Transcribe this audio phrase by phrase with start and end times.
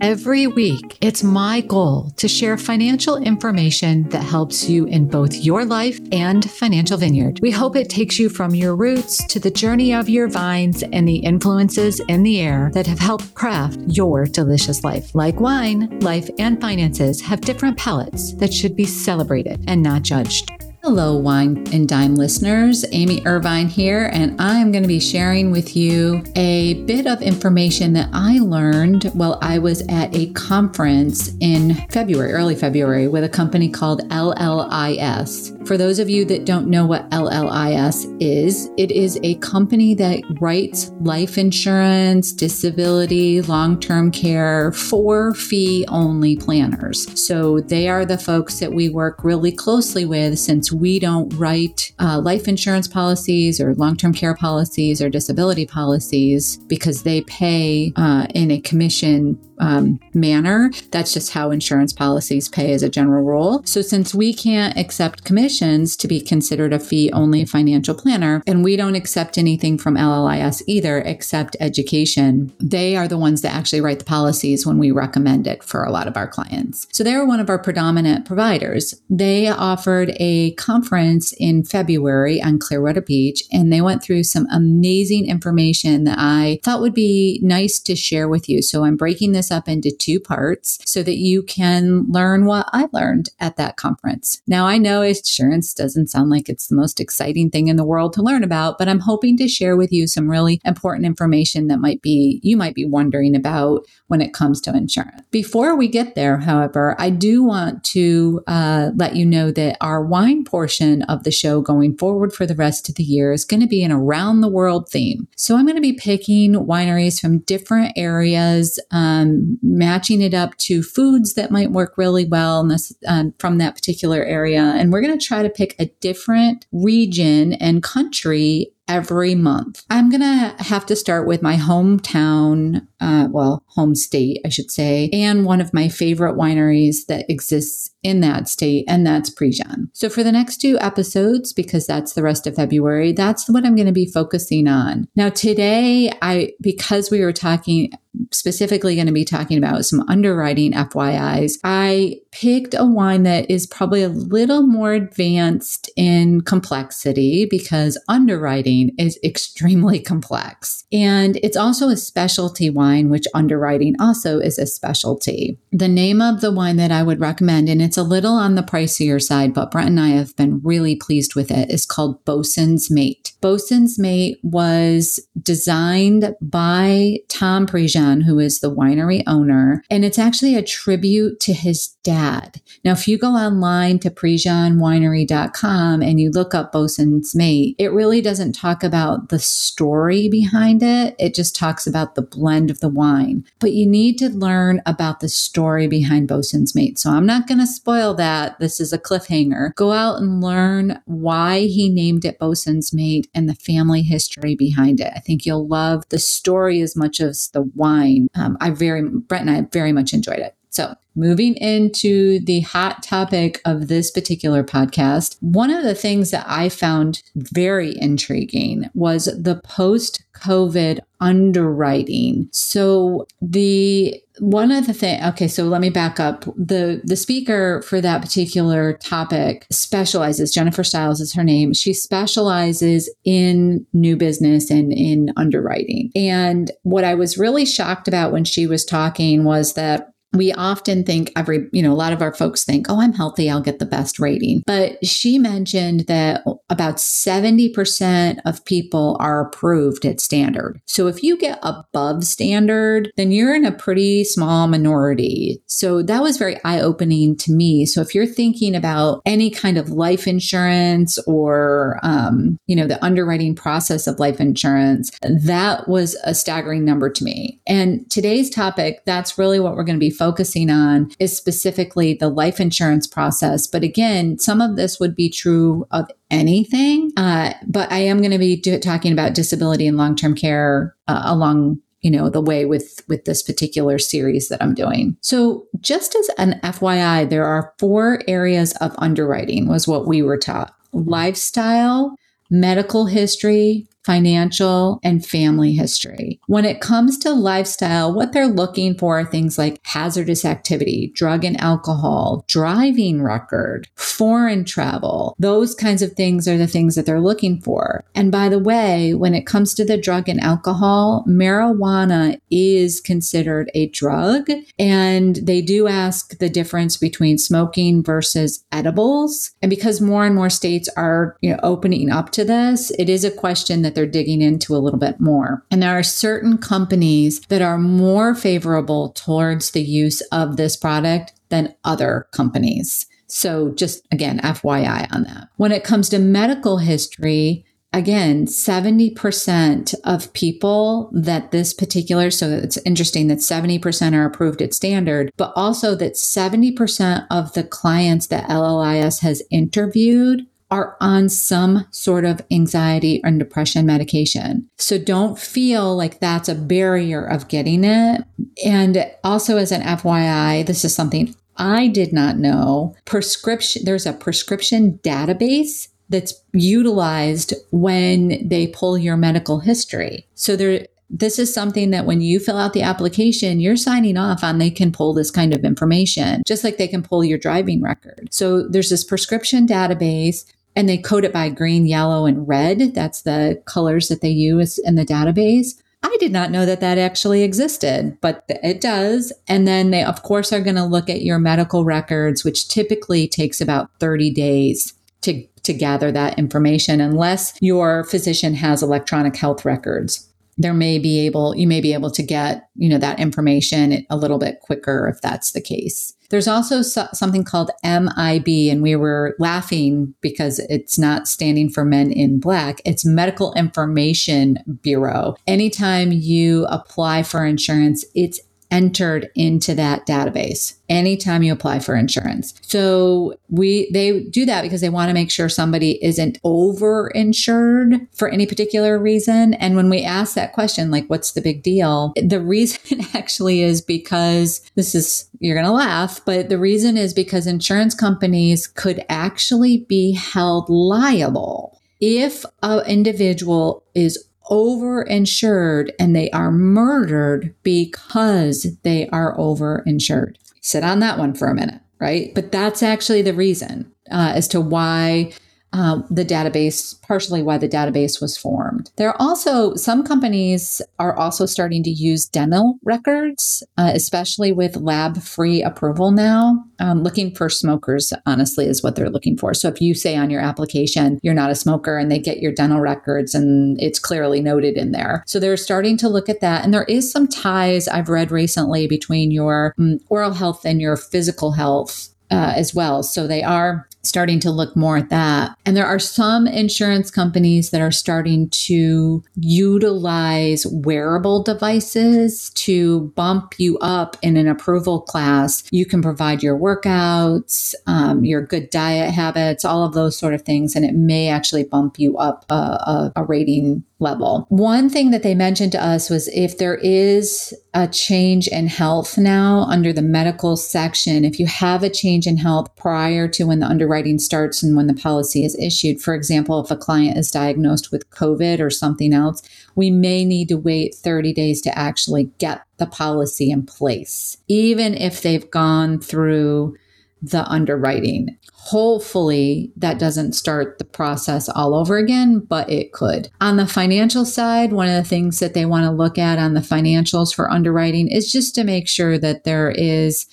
[0.00, 5.66] Every week, it's my goal to share financial information that helps you in both your
[5.66, 7.38] life and Financial Vineyard.
[7.42, 11.06] We hope it takes you from your roots to the journey of your vines and
[11.06, 15.14] the influences in the air that have helped craft your delicious life.
[15.14, 20.50] Like wine, life and finances have different palates that should be celebrated and not judged.
[20.82, 22.86] Hello, Wine and Dime listeners.
[22.92, 27.92] Amy Irvine here, and I'm going to be sharing with you a bit of information
[27.92, 33.28] that I learned while I was at a conference in February, early February, with a
[33.28, 35.68] company called LLIS.
[35.68, 40.22] For those of you that don't know what LLIS is, it is a company that
[40.40, 47.06] writes life insurance, disability, long term care for fee only planners.
[47.22, 51.92] So they are the folks that we work really closely with since we don't write
[51.98, 57.92] uh, life insurance policies or long term care policies or disability policies because they pay
[57.96, 60.70] uh, in a commission um, manner.
[60.90, 63.62] That's just how insurance policies pay as a general rule.
[63.64, 68.64] So, since we can't accept commissions to be considered a fee only financial planner, and
[68.64, 73.80] we don't accept anything from LLIS either except education, they are the ones that actually
[73.80, 76.86] write the policies when we recommend it for a lot of our clients.
[76.90, 78.94] So, they're one of our predominant providers.
[79.10, 85.28] They offered a conference in February on Clearwater Beach, and they went through some amazing
[85.28, 88.62] information that I thought would be nice to share with you.
[88.62, 92.86] So, I'm breaking this up into two parts so that you can learn what I
[92.92, 94.40] learned at that conference.
[94.46, 98.12] Now, I know insurance doesn't sound like it's the most exciting thing in the world
[98.14, 101.78] to learn about, but I'm hoping to share with you some really important information that
[101.78, 105.22] might be, you might be wondering about when it comes to insurance.
[105.30, 110.04] Before we get there, however, I do want to uh, let you know that our
[110.04, 113.60] wine portion of the show going forward for the rest of the year is going
[113.60, 115.28] to be an around the world theme.
[115.36, 118.78] So I'm going to be picking wineries from different areas.
[118.90, 123.74] Um, matching it up to foods that might work really well this, um, from that
[123.74, 124.62] particular area.
[124.62, 129.84] And we're going to try to pick a different region and country every month.
[129.88, 134.70] I'm going to have to start with my hometown, uh, well, home state, I should
[134.70, 139.88] say, and one of my favorite wineries that exists in that state, and that's Prejean.
[139.92, 143.74] So for the next two episodes, because that's the rest of February, that's what I'm
[143.74, 145.08] going to be focusing on.
[145.16, 147.92] Now, today, I, because we were talking,
[148.32, 153.66] specifically going to be talking about some underwriting FYIs, I picked a wine that is
[153.66, 160.84] probably a little more advanced in complexity because underwriting is extremely complex.
[160.92, 165.58] And it's also a specialty wine, which underwriting also is a specialty.
[165.72, 168.62] The name of the wine that I would recommend, and it's a little on the
[168.62, 172.90] pricier side, but Brent and I have been really pleased with it, is called Bosun's
[172.90, 173.32] Mate.
[173.40, 180.54] Bosun's Mate was designed by Tom Prejean, who is the winery owner, and it's actually
[180.56, 182.60] a tribute to his dad.
[182.84, 188.20] Now, if you go online to prejeanwinery.com and you look up Bosun's Mate, it really
[188.20, 191.14] doesn't talk about the story behind it.
[191.18, 193.44] It just talks about the blend of the wine.
[193.58, 196.98] But you need to learn about the story behind Bosun's Mate.
[196.98, 198.58] So I'm not going to spoil that.
[198.58, 199.74] This is a cliffhanger.
[199.74, 205.00] Go out and learn why he named it Bosun's Mate and the family history behind
[205.00, 205.12] it.
[205.14, 208.28] I think you'll love the story as much as the wine.
[208.34, 210.54] Um, I very, Brent and I very much enjoyed it.
[210.70, 216.46] So, moving into the hot topic of this particular podcast, one of the things that
[216.48, 222.48] I found very intriguing was the post COVID underwriting.
[222.52, 226.44] So, the one of the things okay so let me back up.
[226.56, 231.74] The the speaker for that particular topic specializes jennifer stiles is her name.
[231.74, 236.10] She specializes in new business and in underwriting.
[236.14, 241.04] And what i was really shocked about when she was talking was that we often
[241.04, 243.80] think every, you know, a lot of our folks think, oh, I'm healthy, I'll get
[243.80, 244.62] the best rating.
[244.66, 250.80] But she mentioned that about 70% of people are approved at standard.
[250.86, 255.60] So if you get above standard, then you're in a pretty small minority.
[255.66, 257.84] So that was very eye opening to me.
[257.84, 263.04] So if you're thinking about any kind of life insurance or, um, you know, the
[263.04, 267.60] underwriting process of life insurance, that was a staggering number to me.
[267.66, 272.28] And today's topic, that's really what we're going to be focusing on is specifically the
[272.28, 273.66] life insurance process.
[273.66, 277.10] But again, some of this would be true of anything.
[277.16, 280.94] Uh, but I am going to be do- talking about disability and long term care
[281.08, 285.66] uh, along you know the way with with this particular series that i'm doing so
[285.80, 290.74] just as an fyi there are four areas of underwriting was what we were taught
[290.94, 292.16] lifestyle
[292.48, 296.40] medical history financial, and family history.
[296.46, 301.44] When it comes to lifestyle, what they're looking for are things like hazardous activity, drug
[301.44, 305.34] and alcohol, driving record, foreign travel.
[305.38, 308.04] Those kinds of things are the things that they're looking for.
[308.14, 313.70] And by the way, when it comes to the drug and alcohol, marijuana is considered
[313.74, 314.48] a drug.
[314.78, 319.52] And they do ask the difference between smoking versus edibles.
[319.62, 323.24] And because more and more states are you know, opening up to this, it is
[323.24, 325.64] a question that that they're digging into a little bit more.
[325.70, 331.32] And there are certain companies that are more favorable towards the use of this product
[331.48, 333.06] than other companies.
[333.26, 335.48] So just again, FYI on that.
[335.56, 342.78] When it comes to medical history, again, 70% of people that this particular, so it's
[342.84, 348.48] interesting that 70% are approved at standard, but also that 70% of the clients that
[348.48, 354.68] LLIS has interviewed are on some sort of anxiety or depression medication.
[354.78, 358.24] So don't feel like that's a barrier of getting it.
[358.64, 362.94] And also, as an FYI, this is something I did not know.
[363.04, 370.26] Prescription, there's a prescription database that's utilized when they pull your medical history.
[370.34, 374.42] So there, this is something that when you fill out the application, you're signing off
[374.42, 377.82] on they can pull this kind of information, just like they can pull your driving
[377.82, 378.28] record.
[378.30, 380.44] So there's this prescription database
[380.76, 382.94] and they code it by green, yellow, and red.
[382.94, 385.80] That's the colors that they use in the database.
[386.02, 389.32] I did not know that that actually existed, but it does.
[389.48, 393.28] And then they, of course, are going to look at your medical records, which typically
[393.28, 399.66] takes about 30 days to, to gather that information, unless your physician has electronic health
[399.66, 400.26] records.
[400.56, 404.16] There may be able, you may be able to get, you know, that information a
[404.16, 406.14] little bit quicker if that's the case.
[406.30, 411.84] There's also so- something called MIB, and we were laughing because it's not standing for
[411.84, 412.80] Men in Black.
[412.84, 415.36] It's Medical Information Bureau.
[415.46, 422.54] Anytime you apply for insurance, it's entered into that database anytime you apply for insurance.
[422.62, 428.06] So we they do that because they want to make sure somebody isn't over insured
[428.12, 429.54] for any particular reason.
[429.54, 432.12] And when we ask that question, like what's the big deal?
[432.16, 437.46] The reason actually is because this is you're to laugh, but the reason is because
[437.46, 446.50] insurance companies could actually be held liable if an individual is overinsured and they are
[446.50, 450.36] murdered because they are overinsured.
[450.60, 452.34] Sit on that one for a minute, right?
[452.34, 455.32] But that's actually the reason uh, as to why
[455.72, 458.90] uh, the database, partially why the database was formed.
[458.96, 464.76] There are also some companies are also starting to use dental records, uh, especially with
[464.76, 466.64] lab free approval now.
[466.80, 469.54] Um, looking for smokers, honestly, is what they're looking for.
[469.54, 472.52] So if you say on your application you're not a smoker and they get your
[472.52, 475.22] dental records and it's clearly noted in there.
[475.26, 476.64] So they're starting to look at that.
[476.64, 480.96] And there is some ties I've read recently between your um, oral health and your
[480.96, 483.02] physical health uh, as well.
[483.02, 485.56] So they are starting to look more at that.
[485.66, 493.54] And there are some insurance companies that are starting to utilize wearable devices to bump
[493.58, 495.64] you up in an approval class.
[495.70, 500.42] You can provide your workouts, um, your good diet habits, all of those sort of
[500.42, 504.46] things, and it may actually bump you up a, a, a rating level.
[504.48, 509.16] One thing that they mentioned to us was if there is a change in health
[509.18, 513.60] now under the medical section, if you have a change in health prior to when
[513.60, 517.30] the underwriting starts and when the policy is issued, for example, if a client is
[517.30, 519.42] diagnosed with COVID or something else,
[519.74, 524.94] we may need to wait 30 days to actually get the policy in place, even
[524.94, 526.76] if they've gone through
[527.20, 528.36] the underwriting.
[528.52, 533.28] Hopefully, that doesn't start the process all over again, but it could.
[533.40, 536.54] On the financial side, one of the things that they want to look at on
[536.54, 540.26] the financials for underwriting is just to make sure that there is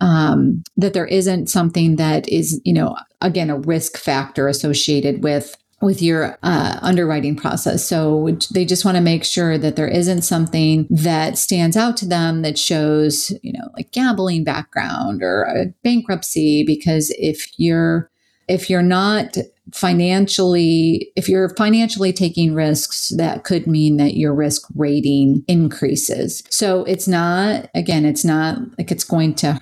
[0.00, 5.56] um, that there isn't something that is, you know, again, a risk factor associated with
[5.80, 7.86] with your uh, underwriting process.
[7.86, 12.06] So they just want to make sure that there isn't something that stands out to
[12.06, 16.64] them that shows, you know, like gambling background or a bankruptcy.
[16.66, 18.10] Because if you're
[18.48, 19.36] if you're not
[19.72, 26.84] financially if you're financially taking risks that could mean that your risk rating increases so
[26.84, 29.60] it's not again it's not like it's going to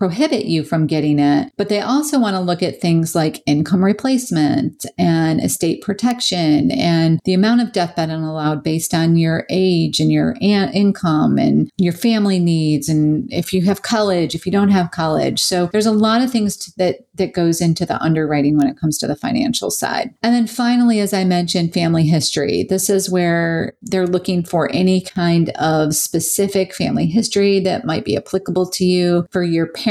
[0.00, 3.84] prohibit you from getting it, but they also want to look at things like income
[3.84, 10.10] replacement and estate protection and the amount of deathbed allowed based on your age and
[10.10, 14.90] your income and your family needs and if you have college, if you don't have
[14.90, 15.38] college.
[15.38, 18.78] So there's a lot of things to, that that goes into the underwriting when it
[18.78, 20.14] comes to the financial side.
[20.22, 22.64] And then finally, as I mentioned, family history.
[22.66, 28.16] This is where they're looking for any kind of specific family history that might be
[28.16, 29.89] applicable to you for your parents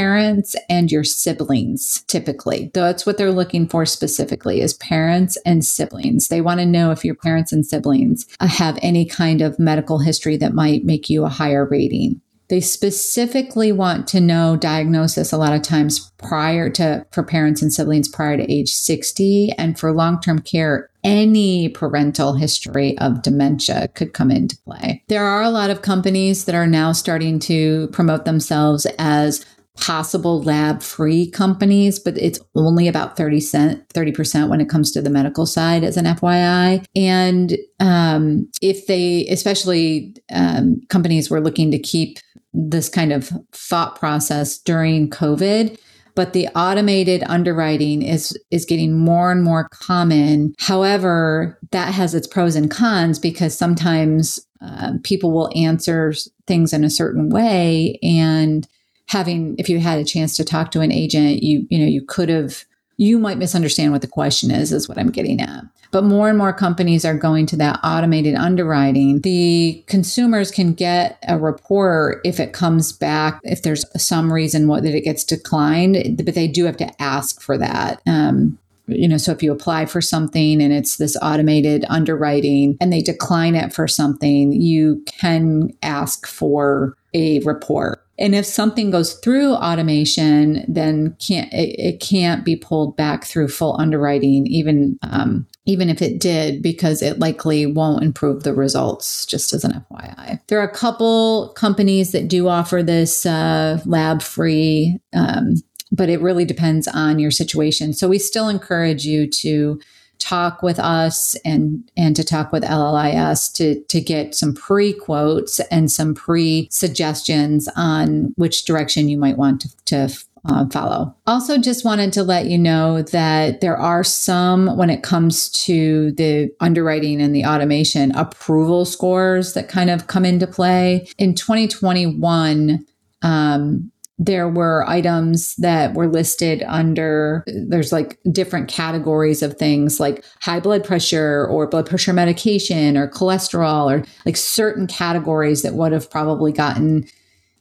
[0.69, 2.71] and your siblings, typically.
[2.73, 6.27] That's what they're looking for specifically is parents and siblings.
[6.27, 9.99] They want to know if your parents and siblings uh, have any kind of medical
[9.99, 12.21] history that might make you a higher rating.
[12.49, 17.71] They specifically want to know diagnosis a lot of times prior to, for parents and
[17.71, 19.51] siblings prior to age 60.
[19.57, 25.03] And for long term care, any parental history of dementia could come into play.
[25.07, 29.45] There are a lot of companies that are now starting to promote themselves as
[29.79, 35.01] possible lab free companies, but it's only about 30 cent, 30% when it comes to
[35.01, 36.85] the medical side as an FYI.
[36.95, 42.19] And um, if they, especially um, companies were looking to keep
[42.53, 45.77] this kind of thought process during COVID
[46.19, 50.53] but the automated underwriting is is getting more and more common.
[50.59, 56.13] However, that has its pros and cons because sometimes uh, people will answer
[56.45, 58.67] things in a certain way, and
[59.09, 62.01] having if you had a chance to talk to an agent, you you know you
[62.01, 62.65] could have
[62.97, 65.63] you might misunderstand what the question is, is what I'm getting at.
[65.91, 69.21] But more and more companies are going to that automated underwriting.
[69.21, 74.83] The consumers can get a report if it comes back, if there's some reason what,
[74.83, 78.01] that it gets declined, but they do have to ask for that.
[78.05, 82.91] Um, you know, so if you apply for something and it's this automated underwriting and
[82.91, 88.05] they decline it for something, you can ask for a report.
[88.19, 93.47] And if something goes through automation, then can't it, it can't be pulled back through
[93.47, 99.25] full underwriting, even um, even if it did, because it likely won't improve the results.
[99.25, 104.21] Just as an FYI, there are a couple companies that do offer this uh, lab
[104.21, 105.55] free, um,
[105.91, 107.93] but it really depends on your situation.
[107.93, 109.79] So we still encourage you to
[110.19, 115.59] talk with us and and to talk with LLIS to to get some pre quotes
[115.71, 120.09] and some pre suggestions on which direction you might want to, to
[120.45, 121.15] uh, follow.
[121.27, 126.11] Also, just wanted to let you know that there are some, when it comes to
[126.13, 131.07] the underwriting and the automation, approval scores that kind of come into play.
[131.17, 132.85] In 2021,
[133.21, 133.91] um,
[134.21, 140.59] there were items that were listed under there's like different categories of things like high
[140.59, 146.11] blood pressure or blood pressure medication or cholesterol or like certain categories that would have
[146.11, 147.07] probably gotten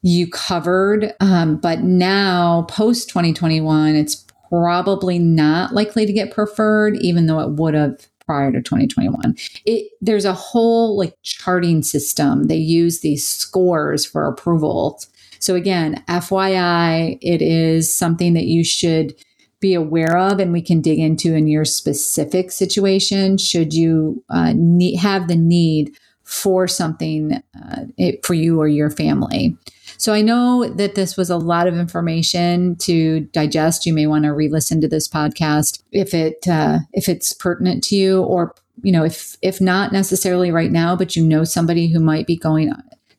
[0.02, 1.12] you covered.
[1.20, 7.50] Um, but now post 2021 it's probably not likely to get preferred even though it
[7.52, 12.44] would have prior to 2021 it there's a whole like charting system.
[12.44, 15.00] They use these scores for approval
[15.38, 19.14] so again, FYI, it is something that you should
[19.60, 24.52] be aware of and we can dig into in your specific situation should you uh,
[24.54, 29.56] need, have the need for something uh, it, for you or your family.
[29.96, 33.86] So I know that this was a lot of information to digest.
[33.86, 37.96] You may want to re-listen to this podcast if it uh, if it's pertinent to
[37.96, 41.98] you, or you know if if not necessarily right now, but you know somebody who
[41.98, 42.72] might be going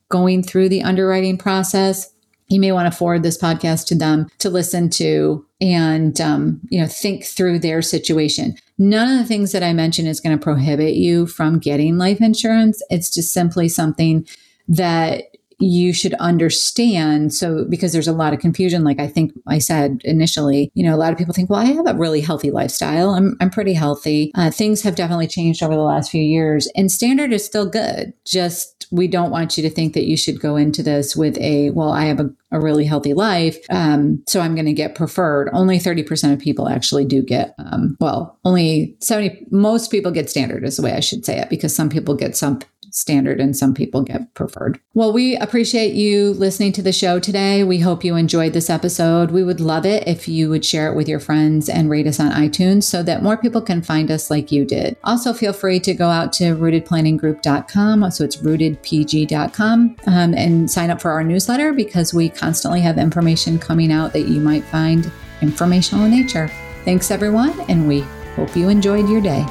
[0.10, 2.12] going through the underwriting process,
[2.50, 6.82] you may want to forward this podcast to them to listen to and um, you
[6.82, 10.44] know think through their situation none of the things that i mentioned is going to
[10.44, 14.26] prohibit you from getting life insurance it's just simply something
[14.68, 15.26] that
[15.60, 17.34] you should understand.
[17.34, 20.96] So, because there's a lot of confusion, like I think I said initially, you know,
[20.96, 23.10] a lot of people think, well, I have a really healthy lifestyle.
[23.10, 24.32] I'm, I'm pretty healthy.
[24.36, 28.14] Uh, things have definitely changed over the last few years, and standard is still good.
[28.26, 31.70] Just we don't want you to think that you should go into this with a,
[31.72, 33.58] well, I have a, a really healthy life.
[33.70, 35.50] Um, so I'm going to get preferred.
[35.54, 40.64] Only 30% of people actually do get, um, well, only 70, most people get standard
[40.64, 42.60] is the way I should say it because some people get some
[42.92, 44.80] standard and some people get preferred.
[44.94, 47.64] Well, we appreciate you listening to the show today.
[47.64, 49.32] We hope you enjoyed this episode.
[49.32, 52.20] We would love it if you would share it with your friends and rate us
[52.20, 54.98] on iTunes so that more people can find us like you did.
[55.04, 58.12] Also, feel free to go out to rootedplanninggroup.com.
[58.12, 63.60] So it's rootedpg.com um, and sign up for our newsletter because we constantly have information
[63.60, 66.50] coming out that you might find informational in nature.
[66.86, 68.02] Thanks, everyone, and we
[68.36, 69.46] hope you enjoyed your day.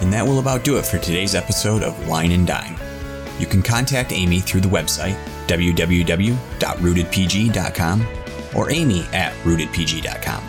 [0.00, 2.76] And that will about do it for today's episode of Wine and Dime.
[3.38, 8.06] You can contact Amy through the website www.rootedpg.com
[8.54, 10.44] or amy at rootedpg.com.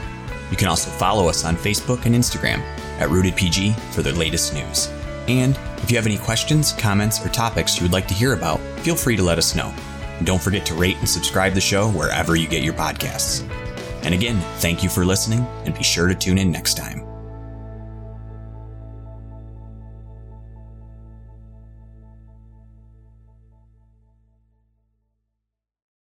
[0.51, 2.59] You can also follow us on Facebook and Instagram
[2.99, 4.91] at rootedpg for the latest news.
[5.27, 8.59] And if you have any questions, comments, or topics you would like to hear about,
[8.79, 9.73] feel free to let us know.
[10.17, 13.47] And don't forget to rate and subscribe the show wherever you get your podcasts.
[14.03, 17.08] And again, thank you for listening, and be sure to tune in next time.